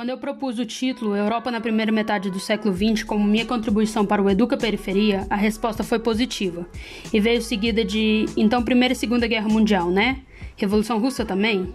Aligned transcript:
Quando 0.00 0.08
eu 0.08 0.16
propus 0.16 0.58
o 0.58 0.64
título 0.64 1.14
Europa 1.14 1.50
na 1.50 1.60
primeira 1.60 1.92
metade 1.92 2.30
do 2.30 2.40
século 2.40 2.74
XX 2.74 3.02
como 3.02 3.22
minha 3.22 3.44
contribuição 3.44 4.06
para 4.06 4.22
o 4.22 4.30
Educa 4.30 4.56
Periferia, 4.56 5.26
a 5.28 5.36
resposta 5.36 5.84
foi 5.84 5.98
positiva. 5.98 6.66
E 7.12 7.20
veio 7.20 7.42
seguida 7.42 7.84
de 7.84 8.24
então 8.34 8.62
Primeira 8.62 8.94
e 8.94 8.96
Segunda 8.96 9.26
Guerra 9.26 9.50
Mundial, 9.50 9.90
né? 9.90 10.22
Revolução 10.56 10.98
Russa 10.98 11.22
também? 11.26 11.74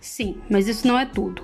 Sim, 0.00 0.36
mas 0.48 0.68
isso 0.68 0.86
não 0.86 0.96
é 0.96 1.04
tudo. 1.06 1.42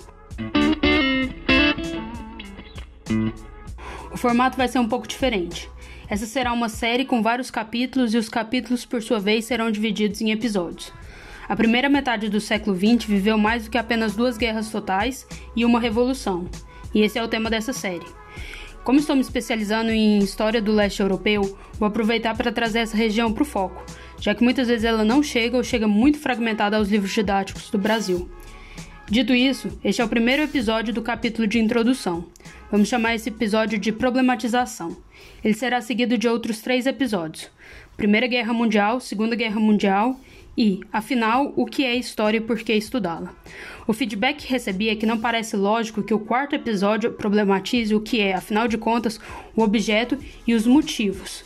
O 4.12 4.16
formato 4.16 4.56
vai 4.56 4.68
ser 4.68 4.78
um 4.78 4.86
pouco 4.86 5.08
diferente. 5.08 5.68
Essa 6.08 6.26
será 6.26 6.52
uma 6.52 6.68
série 6.68 7.04
com 7.04 7.20
vários 7.20 7.50
capítulos 7.50 8.14
e 8.14 8.16
os 8.16 8.28
capítulos, 8.28 8.84
por 8.84 9.02
sua 9.02 9.18
vez, 9.18 9.44
serão 9.46 9.72
divididos 9.72 10.20
em 10.20 10.30
episódios. 10.30 10.92
A 11.48 11.56
primeira 11.56 11.88
metade 11.88 12.28
do 12.28 12.40
século 12.40 12.76
XX 12.76 13.04
viveu 13.04 13.36
mais 13.36 13.64
do 13.64 13.70
que 13.70 13.78
apenas 13.78 14.14
duas 14.14 14.36
guerras 14.36 14.70
totais 14.70 15.26
e 15.56 15.64
uma 15.64 15.80
revolução, 15.80 16.48
e 16.94 17.02
esse 17.02 17.18
é 17.18 17.22
o 17.22 17.28
tema 17.28 17.50
dessa 17.50 17.72
série. 17.72 18.06
Como 18.84 18.98
estou 18.98 19.14
me 19.14 19.22
especializando 19.22 19.90
em 19.90 20.18
história 20.18 20.60
do 20.60 20.72
leste 20.72 21.00
europeu, 21.00 21.56
vou 21.74 21.86
aproveitar 21.86 22.36
para 22.36 22.50
trazer 22.50 22.80
essa 22.80 22.96
região 22.96 23.32
para 23.32 23.42
o 23.42 23.46
foco, 23.46 23.84
já 24.20 24.34
que 24.34 24.42
muitas 24.42 24.68
vezes 24.68 24.84
ela 24.84 25.04
não 25.04 25.22
chega 25.22 25.56
ou 25.56 25.62
chega 25.62 25.86
muito 25.86 26.18
fragmentada 26.18 26.76
aos 26.76 26.88
livros 26.88 27.12
didáticos 27.12 27.70
do 27.70 27.78
Brasil. 27.78 28.28
Dito 29.08 29.34
isso, 29.34 29.78
este 29.84 30.00
é 30.00 30.04
o 30.04 30.08
primeiro 30.08 30.42
episódio 30.42 30.92
do 30.92 31.02
capítulo 31.02 31.46
de 31.46 31.58
introdução. 31.58 32.24
Vamos 32.70 32.88
chamar 32.88 33.14
esse 33.14 33.28
episódio 33.28 33.78
de 33.78 33.92
problematização. 33.92 34.96
Ele 35.44 35.54
será 35.54 35.80
seguido 35.80 36.16
de 36.16 36.26
outros 36.26 36.60
três 36.60 36.86
episódios: 36.86 37.50
Primeira 37.96 38.26
Guerra 38.26 38.52
Mundial, 38.52 39.00
Segunda 39.00 39.36
Guerra 39.36 39.60
Mundial 39.60 40.18
e, 40.56 40.80
afinal, 40.92 41.52
o 41.56 41.64
que 41.64 41.84
é 41.84 41.94
história 41.94 42.36
e 42.36 42.40
por 42.40 42.58
que 42.58 42.74
estudá-la? 42.74 43.34
O 43.86 43.92
feedback 43.92 44.44
que 44.44 44.52
recebi 44.52 44.90
é 44.90 44.94
que 44.94 45.06
não 45.06 45.18
parece 45.18 45.56
lógico 45.56 46.02
que 46.02 46.12
o 46.12 46.18
quarto 46.18 46.54
episódio 46.54 47.12
problematize 47.12 47.94
o 47.94 48.00
que 48.00 48.20
é, 48.20 48.34
afinal 48.34 48.68
de 48.68 48.76
contas, 48.76 49.18
o 49.56 49.62
objeto 49.62 50.18
e 50.46 50.54
os 50.54 50.66
motivos 50.66 51.44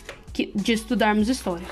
de 0.55 0.73
estudarmos 0.73 1.29
história. 1.29 1.67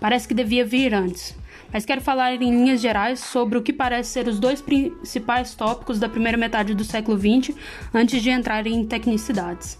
Parece 0.00 0.26
que 0.26 0.34
devia 0.34 0.64
vir 0.64 0.94
antes, 0.94 1.36
mas 1.72 1.84
quero 1.84 2.00
falar 2.00 2.34
em 2.34 2.38
linhas 2.38 2.80
gerais 2.80 3.20
sobre 3.20 3.58
o 3.58 3.62
que 3.62 3.72
parece 3.72 4.10
ser 4.10 4.26
os 4.26 4.40
dois 4.40 4.62
principais 4.62 5.54
tópicos 5.54 6.00
da 6.00 6.08
primeira 6.08 6.38
metade 6.38 6.74
do 6.74 6.82
século 6.82 7.18
XX 7.18 7.54
antes 7.92 8.22
de 8.22 8.30
entrar 8.30 8.66
em 8.66 8.84
tecnicidades. 8.86 9.78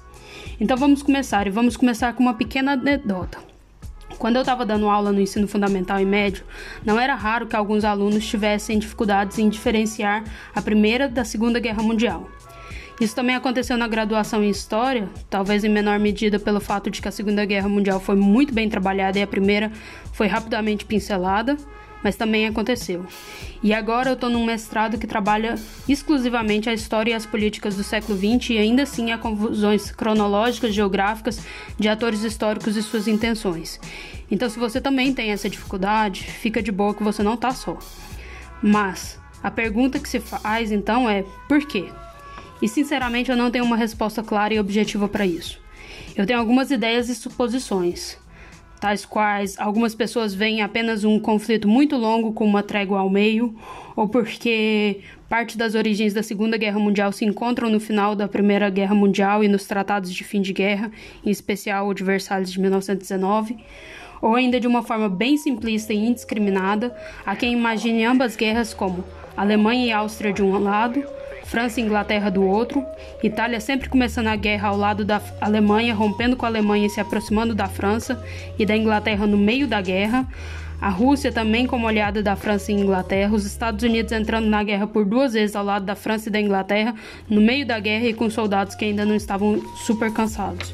Então 0.60 0.76
vamos 0.76 1.02
começar 1.02 1.46
e 1.46 1.50
vamos 1.50 1.76
começar 1.76 2.12
com 2.12 2.22
uma 2.22 2.34
pequena 2.34 2.72
anedota. 2.72 3.49
Quando 4.20 4.36
eu 4.36 4.42
estava 4.42 4.66
dando 4.66 4.86
aula 4.86 5.12
no 5.12 5.18
ensino 5.18 5.48
fundamental 5.48 5.98
e 5.98 6.04
médio, 6.04 6.44
não 6.84 7.00
era 7.00 7.14
raro 7.14 7.46
que 7.46 7.56
alguns 7.56 7.86
alunos 7.86 8.26
tivessem 8.26 8.78
dificuldades 8.78 9.38
em 9.38 9.48
diferenciar 9.48 10.24
a 10.54 10.60
Primeira 10.60 11.08
da 11.08 11.24
Segunda 11.24 11.58
Guerra 11.58 11.82
Mundial. 11.82 12.28
Isso 13.00 13.14
também 13.14 13.34
aconteceu 13.34 13.78
na 13.78 13.88
graduação 13.88 14.44
em 14.44 14.50
História, 14.50 15.08
talvez 15.30 15.64
em 15.64 15.70
menor 15.70 15.98
medida 15.98 16.38
pelo 16.38 16.60
fato 16.60 16.90
de 16.90 17.00
que 17.00 17.08
a 17.08 17.10
Segunda 17.10 17.46
Guerra 17.46 17.66
Mundial 17.66 17.98
foi 17.98 18.14
muito 18.14 18.52
bem 18.52 18.68
trabalhada 18.68 19.18
e 19.18 19.22
a 19.22 19.26
Primeira 19.26 19.72
foi 20.12 20.26
rapidamente 20.26 20.84
pincelada, 20.84 21.56
mas 22.02 22.16
também 22.16 22.46
aconteceu. 22.46 23.04
E 23.62 23.74
agora 23.74 24.10
eu 24.10 24.14
estou 24.14 24.30
num 24.30 24.44
mestrado 24.44 24.98
que 24.98 25.06
trabalha 25.06 25.56
exclusivamente 25.88 26.68
a 26.68 26.72
história 26.74 27.10
e 27.10 27.14
as 27.14 27.26
políticas 27.26 27.76
do 27.76 27.84
século 27.84 28.18
XX 28.18 28.50
e 28.50 28.58
ainda 28.58 28.84
assim 28.84 29.12
há 29.12 29.18
confusões 29.18 29.90
cronológicas, 29.90 30.74
geográficas 30.74 31.44
de 31.78 31.88
atores 31.88 32.22
históricos 32.22 32.76
e 32.76 32.82
suas 32.82 33.06
intenções. 33.06 33.78
Então, 34.30 34.48
se 34.48 34.58
você 34.58 34.80
também 34.80 35.12
tem 35.12 35.30
essa 35.30 35.50
dificuldade, 35.50 36.22
fica 36.22 36.62
de 36.62 36.72
boa 36.72 36.94
que 36.94 37.02
você 37.02 37.22
não 37.22 37.34
está 37.34 37.50
só. 37.50 37.78
Mas 38.62 39.18
a 39.42 39.50
pergunta 39.50 39.98
que 39.98 40.08
se 40.08 40.20
faz 40.20 40.70
então 40.70 41.08
é 41.08 41.24
por 41.48 41.60
quê? 41.66 41.88
E 42.62 42.68
sinceramente 42.68 43.30
eu 43.30 43.36
não 43.36 43.50
tenho 43.50 43.64
uma 43.64 43.76
resposta 43.76 44.22
clara 44.22 44.54
e 44.54 44.60
objetiva 44.60 45.08
para 45.08 45.26
isso. 45.26 45.58
Eu 46.14 46.26
tenho 46.26 46.38
algumas 46.38 46.70
ideias 46.70 47.08
e 47.08 47.14
suposições 47.14 48.18
tais 48.80 49.04
quais 49.04 49.58
algumas 49.58 49.94
pessoas 49.94 50.32
veem 50.32 50.62
apenas 50.62 51.04
um 51.04 51.20
conflito 51.20 51.68
muito 51.68 51.96
longo 51.96 52.32
com 52.32 52.44
uma 52.44 52.62
trégua 52.62 53.00
ao 53.00 53.10
meio, 53.10 53.54
ou 53.94 54.08
porque 54.08 55.00
parte 55.28 55.58
das 55.58 55.74
origens 55.74 56.14
da 56.14 56.22
Segunda 56.22 56.56
Guerra 56.56 56.78
Mundial 56.78 57.12
se 57.12 57.24
encontram 57.24 57.68
no 57.68 57.78
final 57.78 58.16
da 58.16 58.26
Primeira 58.26 58.70
Guerra 58.70 58.94
Mundial 58.94 59.44
e 59.44 59.48
nos 59.48 59.66
tratados 59.66 60.12
de 60.12 60.24
fim 60.24 60.40
de 60.40 60.52
guerra, 60.52 60.90
em 61.24 61.30
especial 61.30 61.88
o 61.88 61.94
de 61.94 62.02
Versalhes 62.02 62.50
de 62.50 62.58
1919, 62.58 63.58
ou 64.22 64.34
ainda 64.34 64.58
de 64.58 64.66
uma 64.66 64.82
forma 64.82 65.08
bem 65.08 65.36
simplista 65.36 65.92
e 65.92 65.98
indiscriminada, 65.98 66.96
a 67.24 67.36
quem 67.36 67.52
imagine 67.52 68.04
ambas 68.04 68.34
guerras 68.34 68.72
como 68.72 69.04
Alemanha 69.36 69.86
e 69.86 69.92
Áustria 69.92 70.32
de 70.32 70.42
um 70.42 70.58
lado, 70.58 71.04
França 71.50 71.80
e 71.80 71.82
Inglaterra 71.82 72.30
do 72.30 72.44
outro, 72.44 72.86
Itália 73.24 73.58
sempre 73.58 73.88
começando 73.88 74.28
a 74.28 74.36
guerra 74.36 74.68
ao 74.68 74.76
lado 74.76 75.04
da 75.04 75.20
Alemanha, 75.40 75.92
rompendo 75.92 76.36
com 76.36 76.46
a 76.46 76.48
Alemanha 76.48 76.86
e 76.86 76.90
se 76.90 77.00
aproximando 77.00 77.56
da 77.56 77.66
França 77.66 78.24
e 78.56 78.64
da 78.64 78.76
Inglaterra 78.76 79.26
no 79.26 79.36
meio 79.36 79.66
da 79.66 79.80
guerra, 79.80 80.28
a 80.80 80.88
Rússia 80.88 81.32
também 81.32 81.66
como 81.66 81.88
aliada 81.88 82.22
da 82.22 82.36
França 82.36 82.70
e 82.70 82.76
Inglaterra, 82.76 83.34
os 83.34 83.44
Estados 83.44 83.82
Unidos 83.82 84.12
entrando 84.12 84.46
na 84.46 84.62
guerra 84.62 84.86
por 84.86 85.04
duas 85.04 85.32
vezes 85.32 85.56
ao 85.56 85.64
lado 85.64 85.84
da 85.84 85.96
França 85.96 86.28
e 86.28 86.32
da 86.32 86.40
Inglaterra, 86.40 86.94
no 87.28 87.40
meio 87.40 87.66
da 87.66 87.80
guerra 87.80 88.06
e 88.06 88.14
com 88.14 88.30
soldados 88.30 88.76
que 88.76 88.84
ainda 88.84 89.04
não 89.04 89.16
estavam 89.16 89.60
super 89.84 90.12
cansados. 90.12 90.72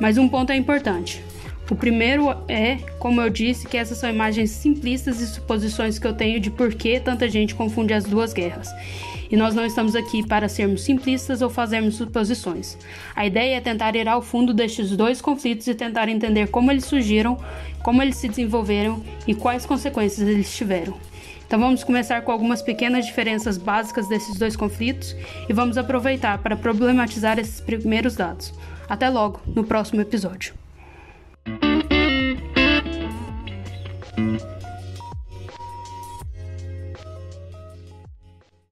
Mas 0.00 0.16
um 0.16 0.26
ponto 0.26 0.52
é 0.52 0.56
importante. 0.56 1.22
O 1.68 1.74
primeiro 1.74 2.30
é, 2.48 2.76
como 2.98 3.20
eu 3.20 3.28
disse, 3.28 3.66
que 3.66 3.76
essas 3.76 3.98
são 3.98 4.08
imagens 4.08 4.50
simplistas 4.50 5.20
e 5.20 5.26
suposições 5.26 5.98
que 5.98 6.06
eu 6.06 6.14
tenho 6.14 6.38
de 6.38 6.50
por 6.50 6.72
que 6.72 7.00
tanta 7.00 7.28
gente 7.28 7.54
confunde 7.54 7.92
as 7.92 8.04
duas 8.04 8.32
guerras. 8.32 8.68
E 9.28 9.36
nós 9.36 9.54
não 9.54 9.66
estamos 9.66 9.96
aqui 9.96 10.24
para 10.24 10.48
sermos 10.48 10.82
simplistas 10.82 11.42
ou 11.42 11.50
fazermos 11.50 11.96
suposições. 11.96 12.78
A 13.14 13.26
ideia 13.26 13.56
é 13.56 13.60
tentar 13.60 13.96
ir 13.96 14.08
ao 14.08 14.22
fundo 14.22 14.54
destes 14.54 14.96
dois 14.96 15.20
conflitos 15.20 15.66
e 15.66 15.74
tentar 15.74 16.08
entender 16.08 16.48
como 16.48 16.70
eles 16.70 16.84
surgiram, 16.84 17.36
como 17.82 18.00
eles 18.00 18.16
se 18.16 18.28
desenvolveram 18.28 19.02
e 19.26 19.34
quais 19.34 19.66
consequências 19.66 20.28
eles 20.28 20.54
tiveram. 20.56 20.94
Então 21.46 21.58
vamos 21.58 21.84
começar 21.84 22.22
com 22.22 22.32
algumas 22.32 22.62
pequenas 22.62 23.06
diferenças 23.06 23.56
básicas 23.56 24.08
desses 24.08 24.36
dois 24.36 24.56
conflitos 24.56 25.16
e 25.48 25.52
vamos 25.52 25.76
aproveitar 25.78 26.38
para 26.38 26.56
problematizar 26.56 27.38
esses 27.38 27.60
primeiros 27.60 28.14
dados. 28.14 28.52
Até 28.88 29.08
logo 29.08 29.40
no 29.46 29.64
próximo 29.64 30.00
episódio. 30.00 30.65
Thank 34.16 34.40
you 34.42 34.55